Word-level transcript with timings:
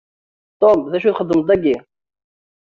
Tom, 0.61 0.79
d 0.91 0.93
acu 0.97 1.11
txedmeḍ 1.13 1.41
dagi? 1.47 1.75